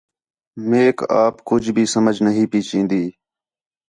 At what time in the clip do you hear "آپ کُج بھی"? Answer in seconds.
1.23-1.85